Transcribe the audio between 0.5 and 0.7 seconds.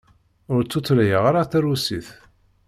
Ur